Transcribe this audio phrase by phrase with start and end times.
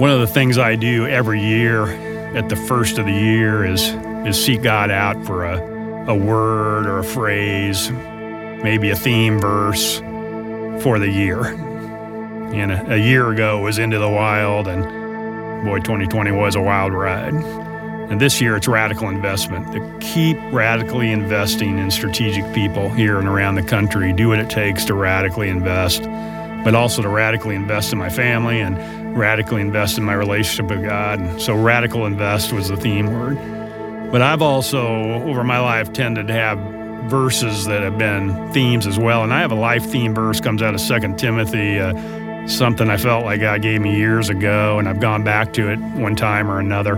[0.00, 1.88] One of the things I do every year
[2.34, 3.90] at the first of the year is
[4.26, 5.58] is seek God out for a,
[6.10, 9.98] a word or a phrase, maybe a theme verse
[10.82, 11.44] for the year.
[11.44, 14.84] And a, a year ago was Into the Wild, and
[15.66, 17.34] boy, 2020 was a wild ride.
[17.34, 19.70] And this year it's radical investment.
[19.74, 24.48] To keep radically investing in strategic people here and around the country, do what it
[24.48, 26.04] takes to radically invest,
[26.64, 30.84] but also to radically invest in my family and radically invest in my relationship with
[30.84, 31.40] God.
[31.40, 33.38] So, radical invest was the theme word.
[34.10, 36.58] But I've also, over my life, tended to have
[37.08, 39.22] verses that have been themes as well.
[39.22, 42.96] And I have a life theme verse comes out of Second Timothy, uh, something I
[42.96, 46.50] felt like God gave me years ago, and I've gone back to it one time
[46.50, 46.96] or another.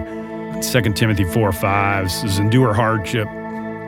[0.63, 3.29] 2 Timothy 4 5 says, Endure hardship,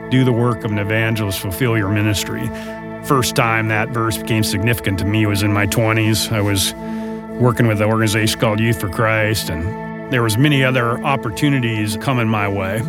[0.09, 2.47] do the work of an evangelist, fulfill your ministry.
[3.05, 6.31] First time that verse became significant to me was in my 20s.
[6.31, 6.73] I was
[7.39, 12.27] working with an organization called Youth for Christ, and there was many other opportunities coming
[12.27, 12.79] my way,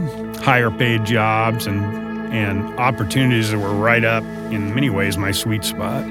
[0.43, 5.65] higher paid jobs and and opportunities that were right up in many ways my sweet
[5.65, 6.05] spot.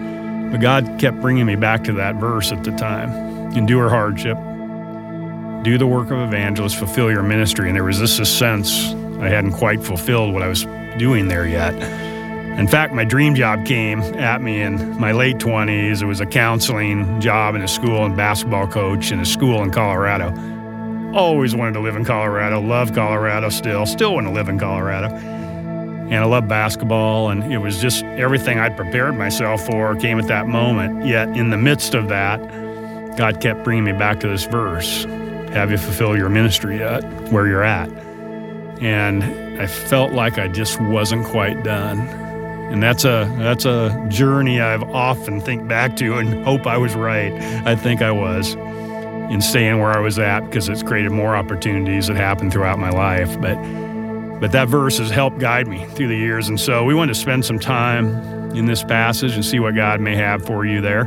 [0.51, 3.11] But God kept bringing me back to that verse at the time.
[3.53, 4.37] Endure hardship,
[5.63, 7.67] do the work of evangelist, fulfill your ministry.
[7.67, 10.65] And there was this sense I hadn't quite fulfilled what I was
[10.97, 11.73] doing there yet.
[12.57, 16.01] In fact, my dream job came at me in my late 20s.
[16.01, 19.71] It was a counseling job in a school and basketball coach in a school in
[19.71, 20.33] Colorado.
[21.13, 25.13] Always wanted to live in Colorado, love Colorado still, still want to live in Colorado.
[25.13, 30.27] And I love basketball, and it was just everything I'd prepared myself for came at
[30.27, 31.05] that moment.
[31.05, 32.39] Yet, in the midst of that,
[33.17, 35.03] God kept bringing me back to this verse
[35.53, 37.89] Have you fulfilled your ministry yet, where you're at?
[38.81, 39.23] And
[39.59, 42.25] I felt like I just wasn't quite done.
[42.75, 46.93] And that's a that's a journey I've often think back to and hope I was
[46.93, 47.31] right.
[47.65, 48.55] I think I was
[49.31, 52.89] in staying where I was at because it's created more opportunities that happened throughout my
[52.89, 53.39] life.
[53.39, 53.55] But
[54.41, 56.49] but that verse has helped guide me through the years.
[56.49, 58.09] And so we want to spend some time
[58.53, 61.05] in this passage and see what God may have for you there.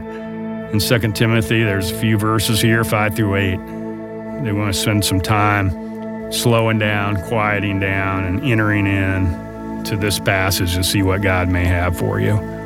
[0.73, 3.57] In 2 Timothy, there's a few verses here, 5 through 8.
[4.43, 9.48] They want to spend some time slowing down, quieting down, and entering in
[9.85, 12.58] to this passage and see what God may have for you.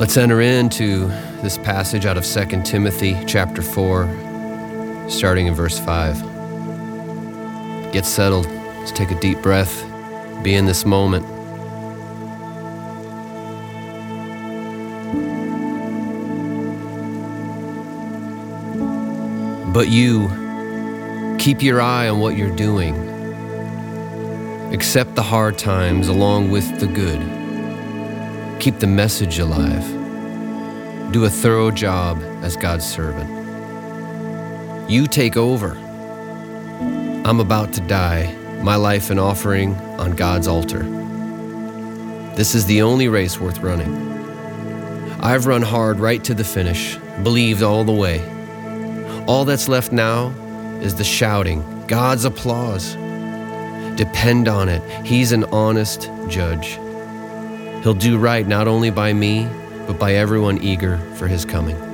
[0.00, 1.08] Let's enter into
[1.42, 7.92] this passage out of 2 Timothy chapter 4, starting in verse 5.
[7.92, 8.46] Get settled.
[8.78, 9.84] Let's take a deep breath.
[10.42, 11.26] Be in this moment.
[19.74, 20.30] But you,
[21.38, 22.96] keep your eye on what you're doing.
[24.72, 27.39] Accept the hard times along with the good.
[28.60, 30.00] Keep the message alive
[31.12, 33.28] do a thorough job as God's servant.
[34.88, 35.72] You take over.
[37.24, 38.32] I'm about to die,
[38.62, 40.84] my life an offering on God's altar.
[42.36, 44.08] This is the only race worth running.
[45.20, 48.20] I've run hard right to the finish, believed all the way.
[49.26, 50.28] All that's left now
[50.80, 52.94] is the shouting, God's applause.
[53.96, 56.78] Depend on it, He's an honest judge.
[57.82, 59.48] He'll do right not only by me,
[59.86, 61.89] but by everyone eager for his coming.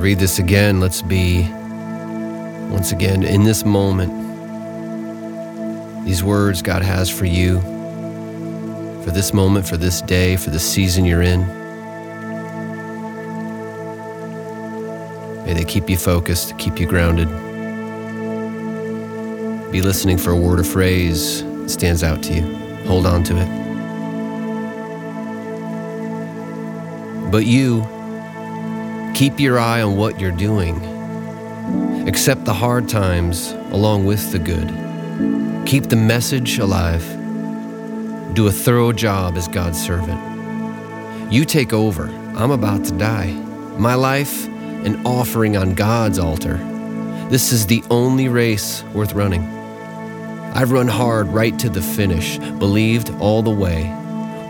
[0.00, 1.42] Read this again, let's be
[2.70, 4.10] once again in this moment.
[6.06, 7.60] these words God has for you,
[9.04, 11.46] for this moment, for this day, for the season you're in.
[15.44, 17.28] May they keep you focused, keep you grounded.
[19.70, 22.56] Be listening for a word or phrase that stands out to you.
[22.86, 23.48] Hold on to it.
[27.30, 27.86] But you,
[29.20, 30.80] keep your eye on what you're doing.
[32.08, 34.66] Accept the hard times along with the good.
[35.66, 37.04] Keep the message alive.
[38.32, 40.18] Do a thorough job as God's servant.
[41.30, 42.06] You take over.
[42.34, 43.32] I'm about to die.
[43.76, 46.56] My life, an offering on God's altar.
[47.28, 49.42] This is the only race worth running.
[50.54, 53.94] I've run hard right to the finish, believed all the way.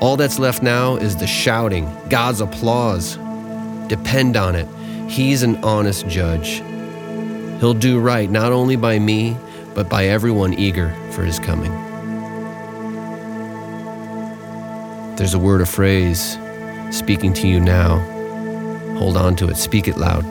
[0.01, 3.19] All that's left now is the shouting, God's applause.
[3.91, 4.69] Depend on it.
[5.11, 6.63] He's an honest judge.
[7.59, 9.37] He'll do right not only by me,
[9.75, 11.73] but by everyone eager for his coming.
[15.17, 16.39] There's a word or phrase
[16.93, 17.99] speaking to you now.
[18.97, 20.25] Hold on to it, speak it loud.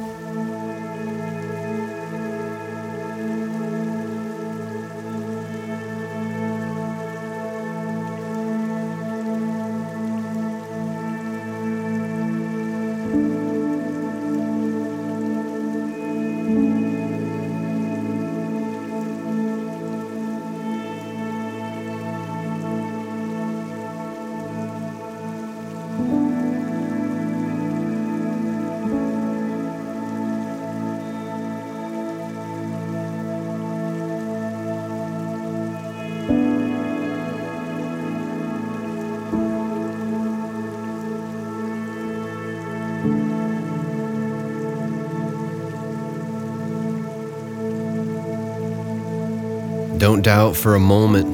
[49.99, 51.27] Don't doubt for a moment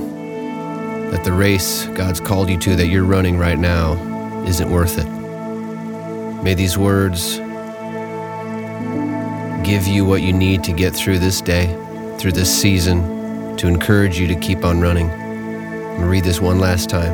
[1.12, 3.94] that the race God's called you to that you're running right now
[4.48, 5.06] isn't worth it.
[6.44, 7.38] May these words
[9.64, 11.68] give you what you need to get through this day,
[12.18, 15.12] through this season, to encourage you to keep on running.
[15.12, 17.14] I'm going to read this one last time.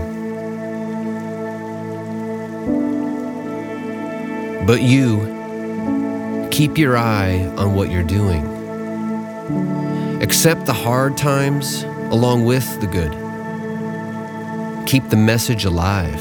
[4.65, 9.80] But you, keep your eye on what you're doing.
[10.21, 11.81] Accept the hard times
[12.11, 13.11] along with the good.
[14.87, 16.19] Keep the message alive.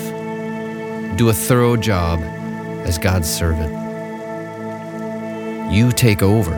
[1.19, 2.21] Do a thorough job
[2.87, 3.71] as God's servant.
[5.71, 6.55] You take over.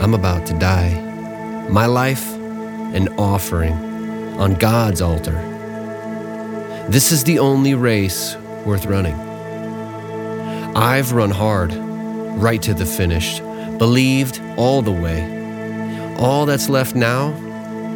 [0.00, 1.00] I'm about to die.
[1.70, 3.74] My life, an offering
[4.36, 5.40] on God's altar.
[6.88, 9.14] This is the only race worth running.
[10.74, 13.38] I've run hard, right to the finish,
[13.78, 15.45] believed all the way.
[16.18, 17.32] All that's left now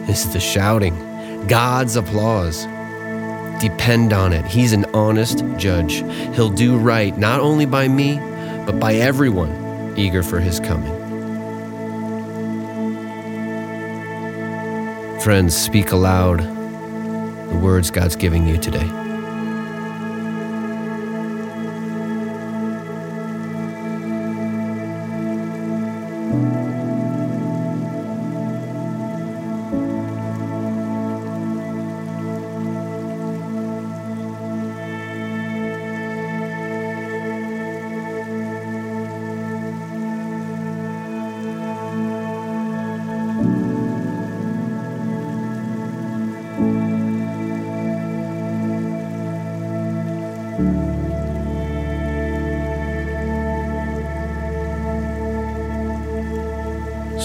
[0.08, 2.66] is the shouting, God's applause.
[3.60, 4.44] Depend on it.
[4.44, 6.02] He's an honest judge.
[6.34, 8.18] He'll do right not only by me,
[8.66, 10.98] but by everyone eager for his coming.
[15.20, 19.09] Friends, speak aloud the words God's giving you today.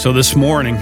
[0.05, 0.75] So this morning,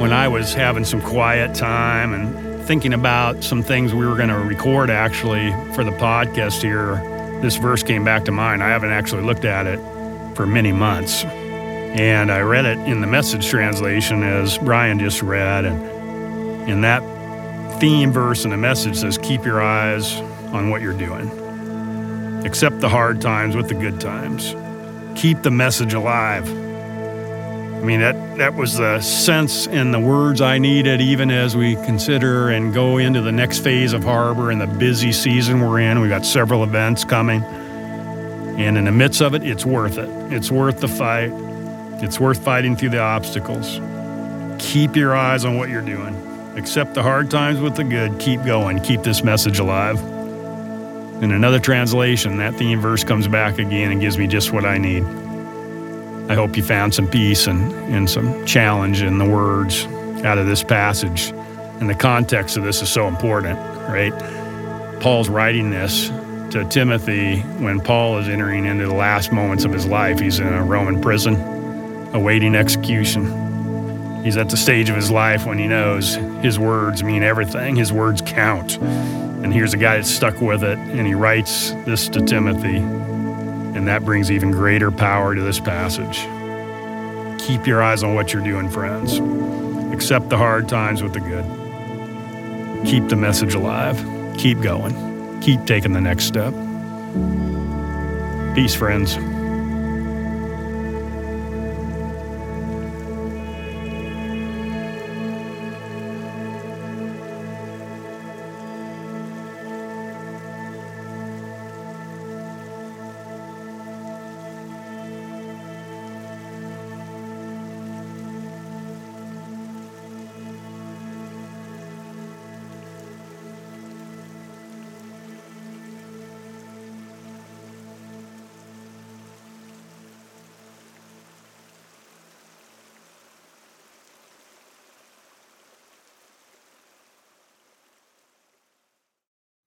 [0.00, 4.30] when I was having some quiet time and thinking about some things we were going
[4.30, 6.96] to record actually for the podcast here,
[7.40, 8.64] this verse came back to mind.
[8.64, 9.78] I haven't actually looked at it
[10.34, 11.22] for many months.
[11.22, 15.64] And I read it in the message translation as Brian just read.
[15.64, 16.98] And in that
[17.78, 20.16] theme verse in the message says, Keep your eyes
[20.52, 21.30] on what you're doing.
[22.44, 24.56] Accept the hard times with the good times.
[25.16, 26.44] Keep the message alive.
[27.84, 31.74] I mean, that, that was the sense and the words I needed, even as we
[31.74, 36.00] consider and go into the next phase of Harbor and the busy season we're in.
[36.00, 37.44] We've got several events coming.
[37.44, 40.08] And in the midst of it, it's worth it.
[40.32, 41.30] It's worth the fight.
[42.02, 43.78] It's worth fighting through the obstacles.
[44.58, 46.16] Keep your eyes on what you're doing.
[46.56, 48.18] Accept the hard times with the good.
[48.18, 48.80] Keep going.
[48.80, 50.00] Keep this message alive.
[51.22, 54.78] In another translation, that theme verse comes back again and gives me just what I
[54.78, 55.04] need.
[56.28, 59.86] I hope you found some peace and, and some challenge in the words
[60.24, 61.32] out of this passage
[61.80, 64.12] And the context of this is so important, right?
[65.00, 66.08] Paul's writing this
[66.52, 70.18] to Timothy when Paul is entering into the last moments of his life.
[70.18, 71.34] He's in a Roman prison
[72.14, 74.22] awaiting execution.
[74.24, 77.92] He's at the stage of his life when he knows his words mean everything, his
[77.92, 78.78] words count.
[78.78, 82.78] And here's a guy that's stuck with it, and he writes this to Timothy,
[83.74, 86.20] and that brings even greater power to this passage.
[87.40, 89.18] Keep your eyes on what you're doing, friends.
[89.92, 91.44] Accept the hard times with the good.
[92.86, 93.96] Keep the message alive.
[94.38, 95.40] Keep going.
[95.40, 96.54] Keep taking the next step.
[98.54, 99.18] Peace, friends.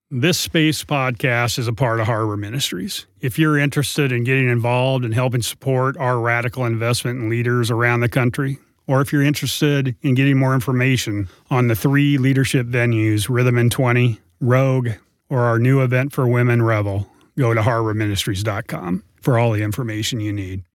[0.10, 3.08] This Space podcast is a part of Harbor Ministries.
[3.20, 8.00] If you're interested in getting involved and helping support our radical investment in leaders around
[8.00, 13.28] the country, or if you're interested in getting more information on the three leadership venues,
[13.28, 14.92] Rhythm in 20, Rogue,
[15.30, 20.32] or our new event for women, Revel, go to harborministries.com for all the information you
[20.32, 20.64] need.